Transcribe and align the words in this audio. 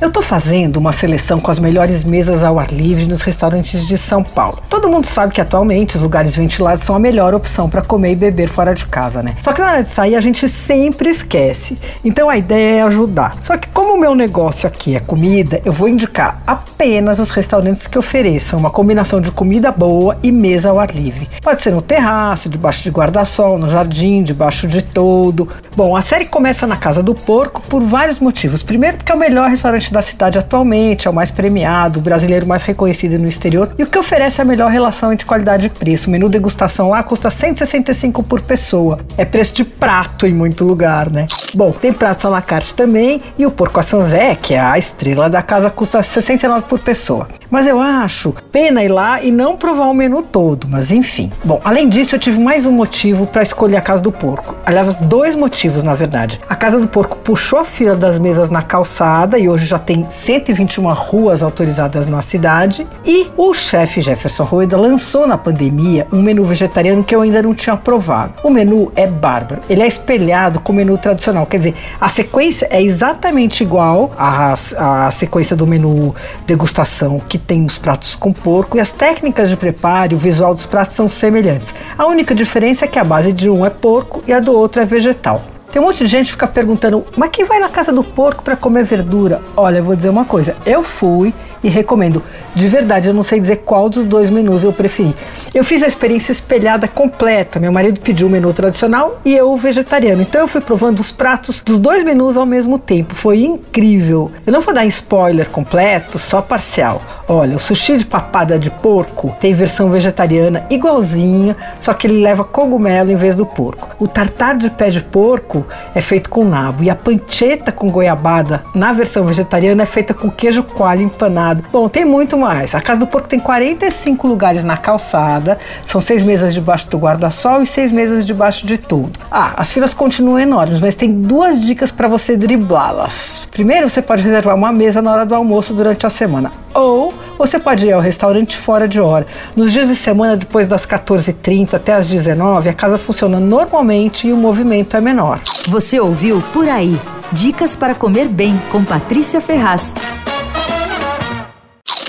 Eu 0.00 0.08
estou 0.08 0.22
fazendo 0.22 0.78
uma 0.78 0.94
seleção 0.94 1.38
com 1.38 1.50
as 1.50 1.58
melhores 1.58 2.02
mesas 2.04 2.42
ao 2.42 2.58
ar 2.58 2.72
livre 2.72 3.04
nos 3.04 3.20
restaurantes 3.20 3.86
de 3.86 3.98
São 3.98 4.22
Paulo. 4.22 4.62
Todo 4.66 4.88
mundo 4.88 5.06
sabe 5.06 5.34
que 5.34 5.42
atualmente 5.42 5.96
os 5.96 6.00
lugares 6.00 6.34
ventilados 6.34 6.82
são 6.84 6.96
a 6.96 6.98
melhor 6.98 7.34
opção 7.34 7.68
para 7.68 7.82
comer 7.82 8.12
e 8.12 8.16
beber 8.16 8.48
fora 8.48 8.74
de 8.74 8.86
casa, 8.86 9.22
né? 9.22 9.36
Só 9.42 9.52
que 9.52 9.60
na 9.60 9.72
hora 9.72 9.82
de 9.82 9.90
sair 9.90 10.16
a 10.16 10.20
gente 10.22 10.48
sempre 10.48 11.10
esquece. 11.10 11.76
Então 12.02 12.30
a 12.30 12.38
ideia 12.38 12.78
é 12.78 12.82
ajudar. 12.82 13.36
Só 13.44 13.58
que 13.58 13.68
como 13.68 13.92
o 13.92 14.00
meu 14.00 14.14
negócio 14.14 14.66
aqui 14.66 14.96
é 14.96 15.00
comida, 15.00 15.60
eu 15.66 15.72
vou 15.72 15.86
indicar 15.86 16.40
apenas 16.46 17.18
os 17.18 17.28
restaurantes 17.28 17.86
que 17.86 17.98
ofereçam 17.98 18.58
uma 18.58 18.70
combinação 18.70 19.20
de 19.20 19.30
comida 19.30 19.70
boa 19.70 20.16
e 20.22 20.32
mesa 20.32 20.70
ao 20.70 20.80
ar 20.80 20.92
livre. 20.92 21.28
Pode 21.42 21.60
ser 21.60 21.72
no 21.72 21.82
terraço, 21.82 22.48
debaixo 22.48 22.82
de 22.82 22.88
guarda-sol, 22.88 23.58
no 23.58 23.68
jardim, 23.68 24.22
debaixo 24.22 24.66
de 24.66 24.80
todo. 24.80 25.46
Bom, 25.76 25.94
a 25.94 26.00
série 26.00 26.24
começa 26.24 26.66
na 26.66 26.78
Casa 26.78 27.02
do 27.02 27.14
Porco 27.14 27.60
por 27.60 27.82
vários 27.82 28.18
motivos. 28.18 28.62
Primeiro, 28.62 28.96
porque 28.96 29.12
é 29.12 29.14
o 29.14 29.18
melhor 29.18 29.50
restaurante 29.50 29.89
da 29.92 30.02
cidade 30.02 30.38
atualmente, 30.38 31.06
é 31.06 31.10
o 31.10 31.14
mais 31.14 31.30
premiado, 31.30 31.98
o 31.98 32.02
brasileiro 32.02 32.46
mais 32.46 32.62
reconhecido 32.62 33.18
no 33.18 33.28
exterior 33.28 33.72
e 33.78 33.82
o 33.82 33.86
que 33.86 33.98
oferece 33.98 34.40
a 34.40 34.44
melhor 34.44 34.70
relação 34.70 35.12
entre 35.12 35.26
qualidade 35.26 35.66
e 35.66 35.70
preço. 35.70 36.08
O 36.08 36.10
menu 36.10 36.28
degustação 36.28 36.90
lá 36.90 37.02
custa 37.02 37.30
165 37.30 38.22
por 38.22 38.40
pessoa. 38.40 38.98
É 39.16 39.24
preço 39.24 39.54
de 39.54 39.64
prato 39.64 40.26
em 40.26 40.32
muito 40.32 40.64
lugar, 40.64 41.10
né? 41.10 41.26
Bom, 41.54 41.72
tem 41.72 41.92
pratos 41.92 42.24
à 42.24 42.28
la 42.28 42.42
carte 42.42 42.74
também 42.74 43.22
e 43.38 43.46
o 43.46 43.50
porco 43.50 43.80
a 43.80 43.82
Sanzé, 43.82 44.34
que 44.34 44.54
é 44.54 44.60
a 44.60 44.78
estrela 44.78 45.28
da 45.28 45.42
casa, 45.42 45.70
custa 45.70 46.02
69 46.02 46.66
por 46.66 46.78
pessoa. 46.78 47.28
Mas 47.50 47.66
eu 47.66 47.80
acho 47.80 48.34
pena 48.52 48.82
ir 48.84 48.88
lá 48.88 49.22
e 49.22 49.30
não 49.32 49.56
provar 49.56 49.86
o 49.86 49.94
menu 49.94 50.22
todo, 50.22 50.68
mas 50.68 50.90
enfim. 50.90 51.30
Bom, 51.44 51.60
além 51.64 51.88
disso, 51.88 52.14
eu 52.14 52.18
tive 52.18 52.40
mais 52.40 52.64
um 52.64 52.72
motivo 52.72 53.26
para 53.26 53.42
escolher 53.42 53.76
a 53.76 53.80
Casa 53.80 54.02
do 54.02 54.12
Porco. 54.12 54.54
Aliás, 54.64 54.96
dois 55.00 55.34
motivos, 55.34 55.82
na 55.82 55.94
verdade. 55.94 56.40
A 56.48 56.54
Casa 56.54 56.78
do 56.78 56.86
Porco 56.86 57.16
puxou 57.18 57.58
a 57.58 57.64
fila 57.64 57.96
das 57.96 58.18
mesas 58.18 58.50
na 58.50 58.62
calçada 58.62 59.38
e 59.38 59.48
hoje 59.48 59.66
já 59.66 59.78
tem 59.78 60.06
121 60.08 60.88
ruas 60.92 61.42
autorizadas 61.42 62.06
na 62.06 62.22
cidade. 62.22 62.86
E 63.04 63.28
o 63.36 63.52
chefe 63.52 64.00
Jefferson 64.00 64.44
Rueda 64.44 64.76
lançou 64.76 65.26
na 65.26 65.36
pandemia 65.36 66.06
um 66.12 66.22
menu 66.22 66.44
vegetariano 66.44 67.02
que 67.02 67.14
eu 67.14 67.22
ainda 67.22 67.42
não 67.42 67.54
tinha 67.54 67.76
provado. 67.76 68.34
O 68.44 68.50
menu 68.50 68.92
é 68.94 69.06
bárbaro. 69.06 69.62
Ele 69.68 69.82
é 69.82 69.86
espelhado 69.86 70.60
com 70.60 70.72
o 70.72 70.76
menu 70.76 70.96
tradicional. 70.98 71.46
Quer 71.46 71.56
dizer, 71.56 71.74
a 72.00 72.08
sequência 72.08 72.68
é 72.70 72.80
exatamente 72.80 73.62
igual 73.62 74.12
à, 74.16 74.54
à 74.78 75.10
sequência 75.10 75.56
do 75.56 75.66
menu 75.66 76.14
degustação, 76.46 77.18
que 77.18 77.39
tem 77.40 77.64
os 77.64 77.78
pratos 77.78 78.14
com 78.14 78.32
porco, 78.32 78.76
e 78.76 78.80
as 78.80 78.92
técnicas 78.92 79.48
de 79.48 79.56
preparo 79.56 80.12
e 80.12 80.16
o 80.16 80.18
visual 80.18 80.52
dos 80.52 80.66
pratos 80.66 80.94
são 80.94 81.08
semelhantes. 81.08 81.74
A 81.96 82.06
única 82.06 82.34
diferença 82.34 82.84
é 82.84 82.88
que 82.88 82.98
a 82.98 83.04
base 83.04 83.32
de 83.32 83.50
um 83.50 83.64
é 83.64 83.70
porco 83.70 84.22
e 84.26 84.32
a 84.32 84.38
do 84.38 84.52
outro 84.52 84.80
é 84.80 84.84
vegetal. 84.84 85.42
Tem 85.72 85.80
um 85.80 85.84
monte 85.84 85.98
de 85.98 86.06
gente 86.08 86.26
que 86.26 86.32
fica 86.32 86.48
perguntando, 86.48 87.04
mas 87.16 87.30
quem 87.30 87.44
vai 87.44 87.60
na 87.60 87.68
casa 87.68 87.92
do 87.92 88.02
porco 88.02 88.42
para 88.42 88.56
comer 88.56 88.84
verdura? 88.84 89.40
Olha, 89.56 89.78
eu 89.78 89.84
vou 89.84 89.94
dizer 89.94 90.08
uma 90.08 90.24
coisa, 90.24 90.56
eu 90.66 90.82
fui 90.82 91.32
e 91.62 91.68
recomendo. 91.68 92.22
De 92.54 92.66
verdade, 92.68 93.08
eu 93.08 93.14
não 93.14 93.22
sei 93.22 93.38
dizer 93.38 93.56
qual 93.58 93.88
dos 93.88 94.04
dois 94.04 94.30
menus 94.30 94.64
eu 94.64 94.72
preferi. 94.72 95.14
Eu 95.54 95.62
fiz 95.64 95.82
a 95.82 95.86
experiência 95.86 96.32
espelhada 96.32 96.88
completa. 96.88 97.60
Meu 97.60 97.72
marido 97.72 98.00
pediu 98.00 98.26
o 98.26 98.30
menu 98.30 98.52
tradicional 98.52 99.20
e 99.24 99.34
eu 99.34 99.52
o 99.52 99.56
vegetariano. 99.56 100.22
Então 100.22 100.40
eu 100.40 100.48
fui 100.48 100.60
provando 100.60 101.00
os 101.00 101.10
pratos 101.10 101.62
dos 101.62 101.78
dois 101.78 102.02
menus 102.02 102.36
ao 102.36 102.46
mesmo 102.46 102.78
tempo. 102.78 103.14
Foi 103.14 103.42
incrível. 103.44 104.30
Eu 104.46 104.52
não 104.52 104.60
vou 104.60 104.74
dar 104.74 104.86
spoiler 104.86 105.48
completo, 105.48 106.18
só 106.18 106.40
parcial. 106.40 107.02
Olha, 107.28 107.56
o 107.56 107.60
sushi 107.60 107.98
de 107.98 108.06
papada 108.06 108.58
de 108.58 108.70
porco 108.70 109.34
tem 109.40 109.54
versão 109.54 109.90
vegetariana 109.90 110.66
igualzinha, 110.70 111.56
só 111.80 111.94
que 111.94 112.06
ele 112.06 112.20
leva 112.20 112.44
cogumelo 112.44 113.10
em 113.10 113.16
vez 113.16 113.36
do 113.36 113.46
porco. 113.46 113.88
O 113.98 114.08
tartar 114.08 114.56
de 114.56 114.70
pé 114.70 114.90
de 114.90 115.00
porco 115.00 115.64
é 115.94 116.00
feito 116.00 116.28
com 116.28 116.44
nabo 116.44 116.82
e 116.82 116.90
a 116.90 116.94
pancheta 116.94 117.70
com 117.70 117.90
goiabada 117.90 118.64
na 118.74 118.92
versão 118.92 119.24
vegetariana 119.24 119.82
é 119.82 119.86
feita 119.86 120.12
com 120.12 120.30
queijo 120.30 120.62
coalho 120.62 121.02
empanado. 121.02 121.49
Bom, 121.72 121.88
tem 121.88 122.04
muito 122.04 122.36
mais. 122.36 122.74
A 122.74 122.80
Casa 122.80 123.00
do 123.00 123.06
Porco 123.06 123.28
tem 123.28 123.38
45 123.38 124.26
lugares 124.26 124.64
na 124.64 124.76
calçada, 124.76 125.58
são 125.84 126.00
seis 126.00 126.22
mesas 126.22 126.54
debaixo 126.54 126.88
do 126.88 126.98
guarda-sol 126.98 127.62
e 127.62 127.66
seis 127.66 127.90
mesas 127.92 128.24
debaixo 128.24 128.66
de 128.66 128.78
tudo. 128.78 129.18
Ah, 129.30 129.52
as 129.56 129.72
filas 129.72 129.94
continuam 129.94 130.38
enormes, 130.38 130.80
mas 130.80 130.94
tem 130.94 131.12
duas 131.12 131.60
dicas 131.60 131.90
para 131.90 132.08
você 132.08 132.36
driblá-las. 132.36 133.42
Primeiro, 133.50 133.88
você 133.88 134.02
pode 134.02 134.22
reservar 134.22 134.54
uma 134.54 134.72
mesa 134.72 135.02
na 135.02 135.12
hora 135.12 135.26
do 135.26 135.34
almoço 135.34 135.74
durante 135.74 136.06
a 136.06 136.10
semana. 136.10 136.50
Ou 136.72 137.12
você 137.36 137.58
pode 137.58 137.86
ir 137.86 137.92
ao 137.92 138.00
restaurante 138.00 138.56
fora 138.56 138.86
de 138.86 139.00
hora. 139.00 139.26
Nos 139.56 139.72
dias 139.72 139.88
de 139.88 139.96
semana, 139.96 140.36
depois 140.36 140.66
das 140.66 140.86
14h30 140.86 141.74
até 141.74 141.94
as 141.94 142.06
19 142.06 142.68
a 142.68 142.74
casa 142.74 142.98
funciona 142.98 143.40
normalmente 143.40 144.28
e 144.28 144.32
o 144.32 144.36
movimento 144.36 144.96
é 144.96 145.00
menor. 145.00 145.40
Você 145.68 145.98
ouviu 145.98 146.42
Por 146.52 146.68
Aí. 146.68 146.98
Dicas 147.32 147.76
para 147.76 147.94
comer 147.94 148.28
bem 148.28 148.60
com 148.70 148.84
Patrícia 148.84 149.40
Ferraz. 149.40 149.94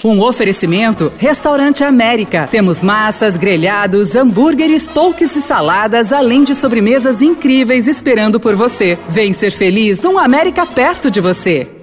Um 0.03 0.19
oferecimento 0.19 1.13
Restaurante 1.17 1.83
América. 1.83 2.47
Temos 2.49 2.81
massas, 2.81 3.37
grelhados, 3.37 4.15
hambúrgueres, 4.15 4.87
polques 4.87 5.35
e 5.35 5.41
saladas, 5.41 6.11
além 6.11 6.43
de 6.43 6.55
sobremesas 6.55 7.21
incríveis 7.21 7.87
esperando 7.87 8.39
por 8.39 8.55
você. 8.55 8.97
Vem 9.07 9.31
ser 9.31 9.51
feliz 9.51 10.01
num 10.01 10.17
América 10.17 10.65
perto 10.65 11.11
de 11.11 11.21
você. 11.21 11.80